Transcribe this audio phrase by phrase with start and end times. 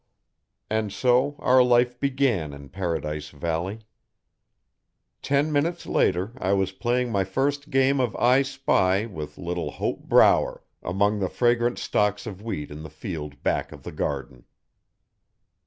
[0.67, 3.81] And so our life began in Paradise Valley.
[5.21, 10.01] Ten minutes later I was playing my first game of 'I spy' with little Hope
[10.05, 14.45] Brower, among the fragrant stooks of wheat in the field back of the garden.